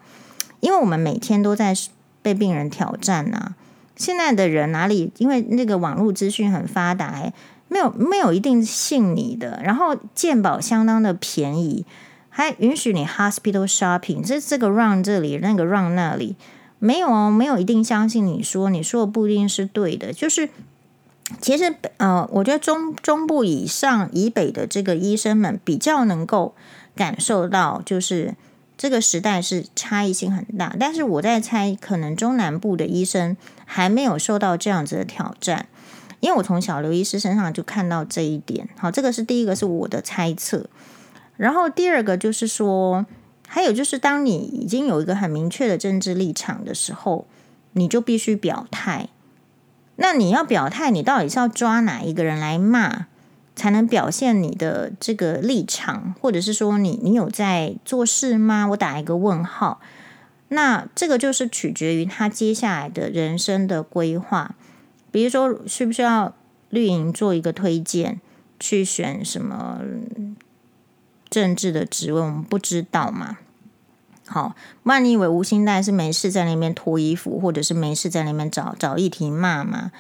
[0.60, 1.74] 因为我们每天都在
[2.22, 3.56] 被病人挑战呐、啊。
[3.96, 5.12] 现在的人哪里？
[5.18, 7.32] 因为那个网络资讯很发达，
[7.68, 9.62] 没有没有一定信你的。
[9.64, 11.86] 然后健保相当的便宜，
[12.30, 16.36] 还允许你 hospital shopping，这这个 run 这里，那个 run 那里，
[16.80, 20.12] 没有哦，没有一定相信你说你说的不一定是对的。
[20.12, 20.50] 就是
[21.40, 26.56] 其实呃，我觉得中中部以上以北的这个医生们比较能够
[26.96, 28.36] 感受到，就是。
[28.82, 35.68] 这个时代是差异性很大，但是我在猜，可能中南部的医生还没有受到这样子的挑战，
[36.22, 38.70] 因为我从小刘医师身上就看到这一点。
[38.78, 40.70] 好，这个是第一个，是我的猜测。
[41.36, 43.06] 然后第二个就是说，
[43.52, 47.26] 还有就是，当你已经有一个很明确的政治立场的时候，
[47.74, 49.10] 你就必须表态。
[49.96, 53.08] 那你要表态，你到底是要抓哪一个人来骂？
[53.56, 58.66] 才能表现你的这个立场，或者是说你你有在做事吗？
[58.70, 59.82] 我打一个问号。
[60.48, 64.56] 那这个就是取决于他接下来的人生的规划，
[65.12, 66.34] 比如说需不需要
[66.70, 68.22] 绿营做一个推荐
[68.58, 69.82] 去选什么
[71.30, 73.38] 政治的职位，我们不知道嘛。
[74.26, 79.92] 好，不然你以为吴欣岱是没事在那边脱衣服，或者是没事在那边找找议题骂吗？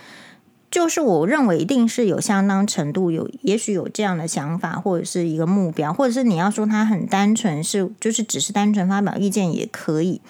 [0.69, 10.21] 就是我认为一定是有相当程度有，也许有这样的想法，或者是一个目标，或者是你要说他很单纯，是就是只是单纯发表意见也可以。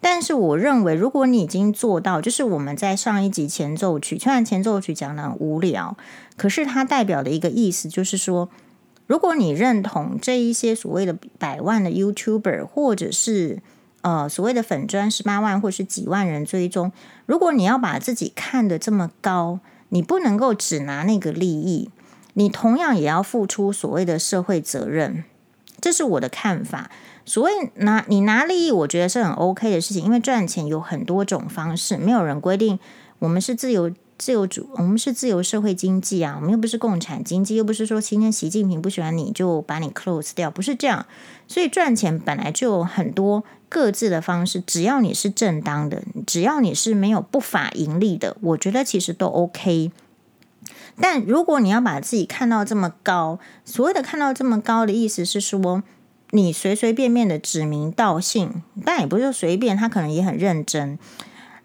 [0.00, 5.94] 但是我认为，如果你已经做到，就是我们在上一集前奏曲，虽然前奏曲讲的很无聊，
[6.38, 8.48] 可是它代表的一个意思就是说，
[9.06, 13.62] 如果你认同这一些所谓的百万的 YouTuber，或者是
[14.02, 16.92] 呃所谓的粉专十八万或是几万人追踪，
[17.26, 19.60] 如果你要把自己看得这么高。
[19.90, 21.88] 你不能够只拿那个利益，
[22.32, 25.22] 你同样也要付出所谓的社会责任，
[25.80, 26.90] 这是我的看法。
[27.24, 32.76] 所谓拿你拿利益，我觉得是很 OK 的事情，因为赚钱有很多种方式，没有人规定
[33.20, 41.06] 我们是自由自由主，我们是自由社会经济啊，我们又不是共产经济，又不是说今天习近平不喜欢你就把你 close 掉，不是这样。
[41.48, 49.90] 所以赚钱本来就有很多各自的方式，只要你是正当的，只要你是没有不法盈利的，我觉得其实都 OK。
[51.00, 55.82] 但如果你要把自己看到这么高，所谓的看到这么高的意思是说，
[56.30, 60.98] 你随随便便的指名道姓，但也不是随便，他可能也很认真。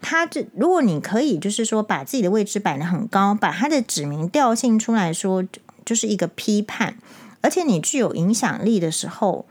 [0.02, 5.46] 他这如果你可以就是说把自己的位置摆得很高，把他的指名调姓出来说，
[5.86, 6.96] 就是一个批判，
[7.42, 9.46] 而且你具有影响力的时候。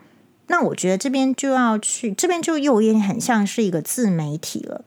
[0.50, 4.82] 那我觉得这边就要去，这边就又也很像是一个自媒体了。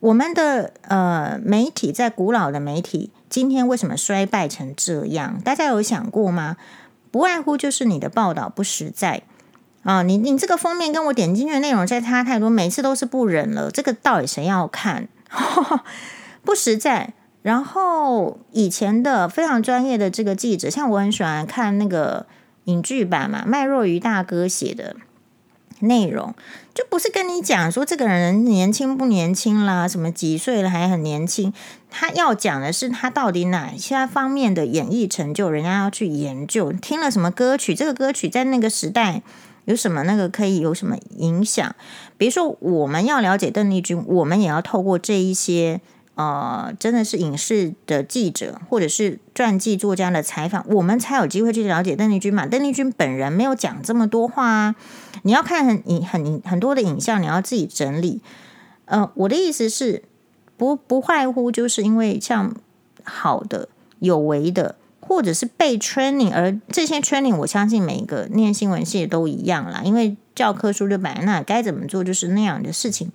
[0.00, 5.40] 我们的呃媒体在古老的媒体，今天为什么衰败成这样？
[5.44, 6.56] 大家有想过吗？
[7.12, 9.22] 不外乎就是你的报道不实在
[9.88, 13.70] 啊，你你这个封面跟我点进去的内容再差太多，每次都是不忍了。
[13.70, 15.08] 这个到底谁要看？
[16.44, 17.14] 不实在。
[17.40, 22.26] 然后以前的非常专业的这个记者，像我很喜欢看那个。
[22.64, 24.94] 影剧版嘛，麦若愚大哥写的
[25.80, 26.34] 内容，
[26.74, 31.50] 就不是跟你讲说这个人年轻不年轻啦，什么几岁了还很年轻。
[31.88, 36.70] 他要讲的是他到底哪些方面的演艺成就，人家要去研究。
[36.72, 39.22] 听了什么歌曲，这个歌曲在那个时代
[39.68, 41.74] 有什么那个可以有什么影响？
[42.16, 45.80] 比如说，我们要了解邓丽君，我们也要透过这一些。
[46.14, 52.44] 呃，真的是影视的记者或者是传记作家的采访，我们才有机会去了解邓丽君嘛。
[52.44, 54.74] 邓丽君本人没有讲这么多话啊。
[55.22, 58.20] 你要看很很很多的影像，你要自己整理。
[58.86, 60.02] 呃，我的意思是，
[60.56, 62.52] 不不外乎就是因为像
[63.04, 63.68] 好的、
[64.00, 64.74] 有为的，
[65.08, 73.10] 或者是被 training，而这些 training，我相信每一个念新闻系都一样啦，因为教科书就摆在那，该怎么做就是那样的事情。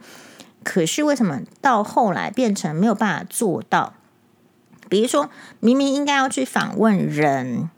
[0.63, 3.93] 可是为什么到后来变成没有办法做到？
[4.89, 5.29] 比如说，
[5.59, 7.69] 明明应该要去访问人，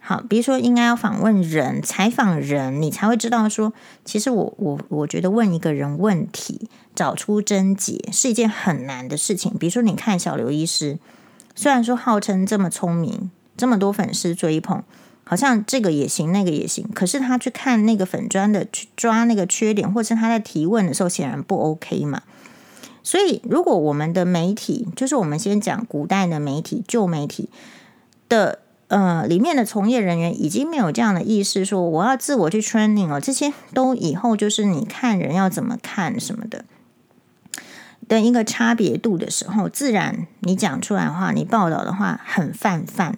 [0.00, 3.72] 好，比如说应该要访问人、采访人，你才会知道说，
[4.04, 9.54] 其实我我我觉得问一个人问题，找出症结是一件很难的事情。
[9.58, 10.98] 比如说，你看小刘医师，
[11.54, 14.82] 虽然说号称这么聪明，这么多粉丝追捧。
[15.26, 22.22] 好像这个也行，那个也行，可是他去看那个粉砖的，去抓那个缺点，或是他在提问的时候，显然不 OK 嘛。
[23.02, 27.48] 所以，如果我们的媒体，就是我们先讲古代的媒体、旧媒体
[28.28, 36.66] 的，呃，里面的从业人员已经没有这样的意识，说我要自我去 training 哦，这些都以后就是你看人要怎么看什么的
[38.06, 43.16] 的一个差别度的时候，自然你讲出来的话，你报道的话很泛泛。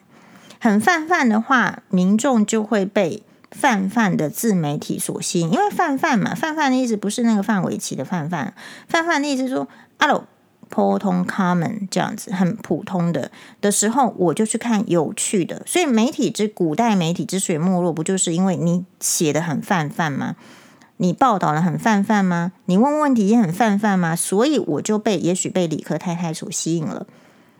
[0.67, 8.53] 很泛泛的话，民众就会被泛泛的自媒体所吸引，因为泛泛嘛，泛泛的意思不是那个范玮琪的泛泛，
[8.89, 10.27] 泛泛的意思是说，阿罗
[10.69, 15.62] 普通 common 这样子很普通的的时候，我就去看有趣的。
[15.64, 20.35] 所以媒体之古代媒体之所以没落，不就是因为你写的很泛泛吗？
[20.97, 22.51] 你报道的很泛泛吗？
[22.64, 24.17] 你问问题也很泛泛吗？
[24.17, 27.07] 所以我就被也许被理科太太所吸引了，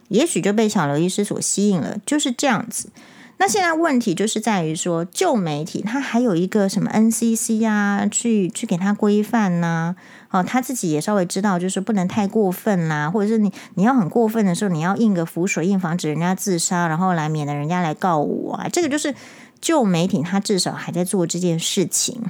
[0.09, 2.91] 也许就被小刘医师所吸引了，就是这样子。
[3.39, 9.95] 那现在问题就是在于说，旧媒体它还有一个什么 NCC 啊，去去给他规范呐，
[10.31, 18.69] 哦，他自己也稍微知道，就是不能太过分啦，或者是你你要很过分的时候，你要印个符水印，防止人家自杀，然后来免得人家来告我啊。
[18.73, 19.15] 这个就是
[19.61, 22.23] 旧媒体，他至少还在做这件事情。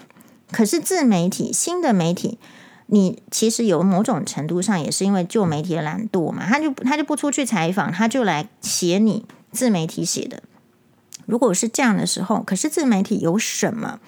[0.51, 2.39] 可是自媒体、新的媒体，
[2.87, 10.43] 你其实有某种程度上也是因为旧媒体的懒惰嘛，他就他就不出去采访，他就来写你自媒体写的。
[11.26, 13.99] 如果是这样的时候，可是自媒体有什么？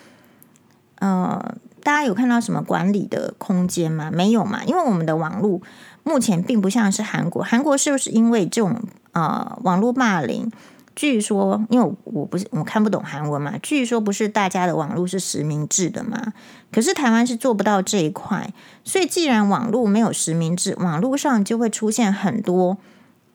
[1.01, 4.11] 呃，大家有看到什么管理的空间吗？
[4.13, 5.61] 没有嘛，因为我们的网络
[6.05, 7.43] 目前并不像是韩国。
[7.43, 8.81] 韩国是不是因为这种
[9.13, 10.51] 呃网络霸凌？
[10.99, 16.33] 据说，因为我，不是我看不懂韩文嘛，据说不是大家的网络是实名制的嘛。
[16.73, 22.79] 可是台湾是做不到这一块，所以既然网络没有实名制，网络上就会出现很多。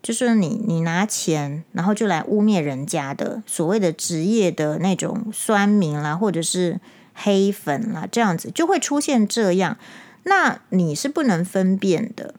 [0.01, 6.81] 就是你，你拿钱，然后就来污蔑人家的所谓的职业的那种酸民啦，或者是
[7.13, 9.77] 黑粉啦，这样子就会出现这样。
[10.23, 12.35] 那你是不能分辨的，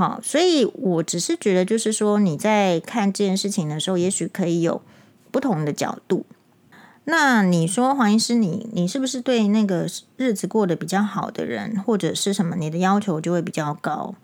[0.00, 4.80] 好，所以我只是觉得，就是说你在看这件事情的时候，也许可以有
[5.30, 6.24] 不同的角度。
[7.04, 9.86] 那你说黄医师你，你你是不是对那个
[10.16, 14.14] 日子过得比较好的人，或者是什么，你的要求就会比较高？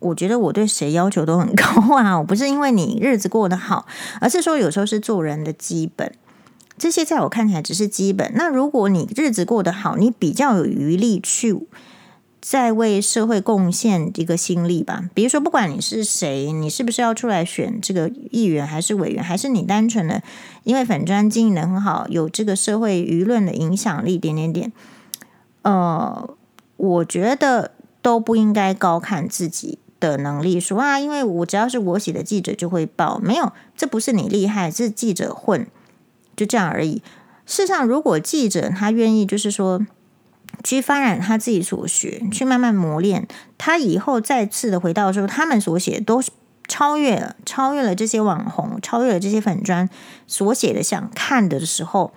[0.00, 2.18] 我觉得我对谁要求都很高啊！
[2.18, 3.86] 我不是因为你日子过得好，
[4.20, 6.12] 而是说有时候是做人的基本，
[6.76, 8.30] 这些在我看起来只是基本。
[8.34, 11.56] 那如果你日子过得好，你比较有余力去
[12.40, 15.04] 在为社会贡献一个心力吧。
[15.14, 20.22] 比如说，不管你是谁，你是不是要出来选这个议员，还是委员，还是你单纯的
[20.64, 24.72] 因为粉专经营得很好，有这个社会舆论的影响力，点点点。
[25.62, 26.30] 呃，
[26.76, 29.78] 我觉得都不应该高看自己。
[30.00, 35.66] 的能力说啊，因为我只要是我写的记者就会报，没有，这不是你厉害，是记者混，
[36.34, 37.02] 就这样而已。
[37.44, 39.86] 事实上，如果记者他愿意，就是说
[40.62, 43.26] 去发展他自己所学，去慢慢磨练，
[43.56, 46.30] 他以后再次的回到说，他们所写的都是
[46.68, 49.88] 超越了，超越了这些网红，超越了这些粉砖
[50.26, 52.12] 所写的想看的时候，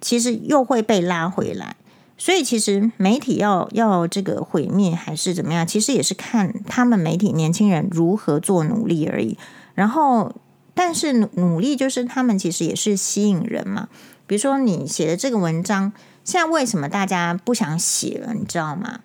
[0.00, 1.76] 其实又会被拉回来。
[2.16, 9.38] 所以，其实媒体要要这个毁灭还是怎么样，其实也是看他们媒体年轻人如何做努力而已。
[9.74, 10.34] 然后，
[10.74, 13.88] 但是努力就是他们其实也是吸引人嘛。
[14.26, 15.94] 比如说，你写的这个文章，
[16.24, 18.34] 现在为什么大家不想写了？
[18.34, 19.00] 你知道吗？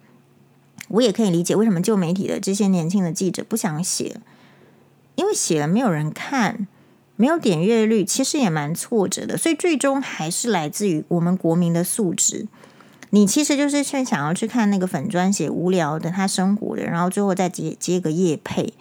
[0.89, 4.17] 我也可以理解为什么旧媒体的这些年轻的记者不想写，
[5.15, 6.67] 因为写了没有人看，
[7.15, 9.35] 没有点阅率，其实也蛮挫折的。
[9.35, 12.47] 所以，最终还是来自于我们国民的素质。
[13.09, 18.73] 你其实就是去想要去看那个粉砖写无聊的他生活的，然后最后再接接个业配。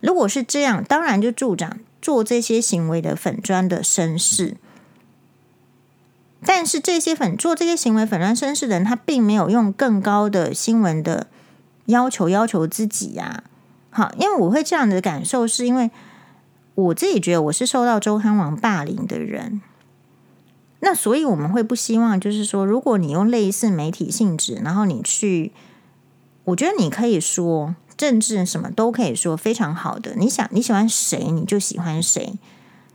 [0.00, 4.56] 如果是这样，当然就助长做这些行为的粉砖的声势。
[6.46, 11.26] 但是这些粉做这些行为粉专声势的人，他并没有用更高的新闻的
[11.86, 13.44] 要求要求自己呀、啊。
[13.90, 15.90] 好，因为我会这样的感受，是因为
[16.74, 19.62] 我自己觉得我是受到周刊王霸凌的人。
[20.80, 25.52] 那所以我们会不希望，就是说，如果你用类似媒体性质，然后你去，
[26.44, 30.14] 我觉得你可以说政治什么都可以说非常好的。
[30.16, 32.34] 你想你喜欢谁，你就喜欢谁，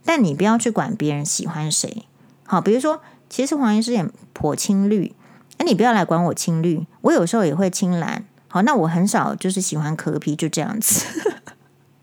[0.05, 2.03] 但你不要去管别人喜欢谁。
[2.43, 5.13] 好，比如说，其实黄医师也颇亲绿，
[5.57, 8.25] 那你不要来管我亲绿，我有时候也会青蓝。
[8.47, 11.05] 好，那我很少就是喜欢柯 P，就这样子。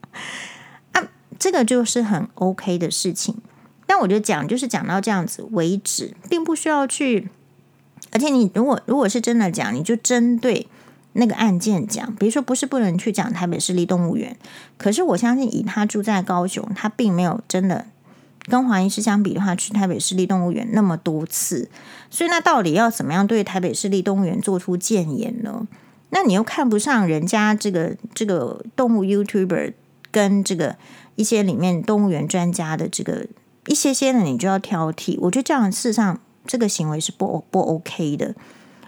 [0.92, 1.02] 啊，
[1.38, 3.36] 这个就是很 OK 的事情。
[3.84, 7.28] 但我觉得讲就是讲到这样子为止，并不需要去。
[8.12, 10.68] 而且你如果如果是真的讲，你就针对
[11.14, 12.14] 那个案件讲。
[12.14, 14.36] 比如说，不是不能去讲台北市立动物园，
[14.78, 17.86] 可是我相信以他住在高雄，他并没有真的
[18.46, 21.68] 跟黄医师相比的话，去台北市立动物园那么多次。
[22.10, 25.66] 所以那到底要怎么样对台北市立动物园做出建言呢？
[26.10, 29.74] 那你又看不上人家这个这个动物 YouTuber
[30.10, 30.76] 跟这个
[31.16, 33.26] 一些里面动物园专家的这个。
[33.68, 38.32] 一些些的你就要挑剔，我觉得这样事实上这个行为是不不 OK 的。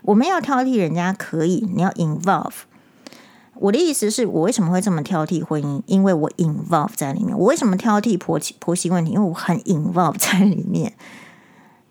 [0.03, 2.53] 我们要挑剔人家可以，你要 involve。
[3.61, 5.83] 我的意思是我为什么会这么挑剔婚姻？
[5.87, 7.37] 因为我 involve 在里面。
[7.37, 9.13] 我为什么挑剔婆媳婆媳问题？
[9.13, 10.95] 因为我很 involve 在里面。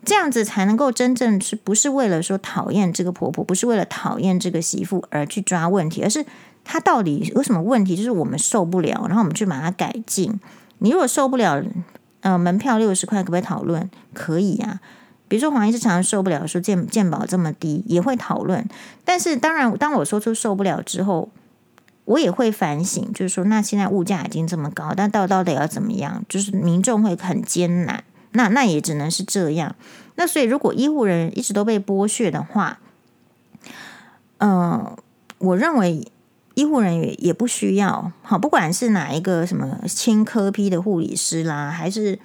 [0.04, 6.24] 这样子才能够真正是不是为了说讨厌这个婆婆，不是为了讨厌这个媳妇而去抓问题，而是
[6.64, 10.40] 她到底有什么问题，就是我们受不了，然后我们去把它改进。
[10.78, 11.62] 你如果受不了，
[12.20, 13.90] 呃，门票六十块，可不可以讨论？
[14.14, 14.80] 可以啊。
[15.26, 18.66] 比如说黄医师常常受不了说健健保这么低，也会讨论。
[19.04, 21.28] 但是当然，当我说出受不了之后，
[22.08, 26.24] 我也会反省，就是说，那现在物价已经这么高，但到到底要怎么样？
[26.26, 28.02] 就是民众会很艰难。
[28.32, 29.76] 那那也只能是这样。
[30.14, 32.78] 那所以，如果医护人员一直都被剥削的话，
[34.38, 34.96] 嗯、
[35.36, 36.10] 我认为
[36.54, 38.10] 医护人员也不需要。
[38.22, 42.18] 好，不管是哪一个什么轻科批的护理师啦，还是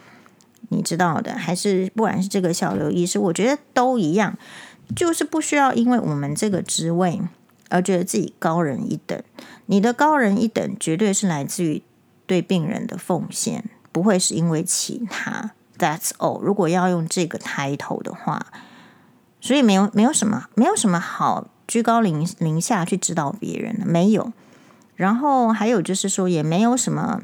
[0.69, 4.37] 你知道的，还是不管是这个小刘医师，我觉得都一样，
[4.95, 7.19] 就是不需要因为我们这个职位
[7.73, 9.19] 而觉得自己高人一等。
[9.65, 11.81] 你的高人一等，绝对是来自于
[12.27, 15.51] 对病人的奉献，不会是因为其他。
[15.79, 16.39] That's all。
[16.39, 18.45] 如果要用这个抬头的话，
[19.41, 24.31] 所以没有没有什么没有什么好居高临临下去指导别人的，没有。
[24.95, 27.23] 然后还有就是说，也没有什么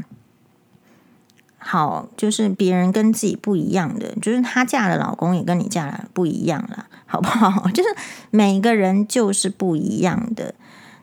[1.60, 7.70] 好，就是别人跟自己不一样的，就是她嫁的老公也跟你嫁的不一样了，好不好？
[7.72, 7.90] 就是
[8.32, 10.56] 每一个人就是不一样的。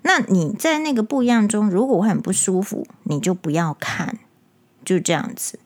[0.02, 4.18] 那你在那个不一样中，如果会很不舒服，你就不要看，
[4.84, 5.58] 就这样子。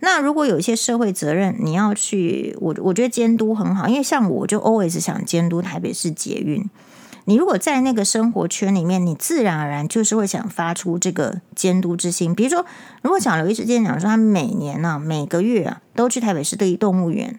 [0.00, 6.64] 那如果有一些社会责任，你要去，我我觉得监督很好，因为像我就 always 想监督台北市捷运。
[7.28, 12.34] 你如果在那个生活圈里面，你自然而然就是会想发出这个监督之心。
[12.34, 12.64] 比如说，
[13.02, 17.38] 如果小刘一直这样讲说，他每年呢、啊、每个月啊都去台北市的动物园，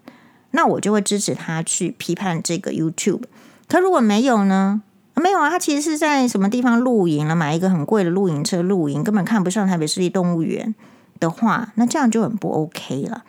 [0.51, 3.23] 那我就会支持他去批判这个 YouTube。
[3.67, 4.83] 可如果没有呢？
[5.15, 10.75] 没有啊，他其实是在什么地方露营了，买一个很贵的露营车露营，根本看不上台北市立动物园。
[11.19, 13.23] 的话，那这样就很不 OK 了。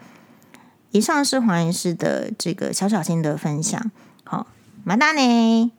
[0.91, 3.91] 以上是黄医师的这个小小心得分享。
[4.25, 4.47] 好，
[4.85, 5.73] 马达呢？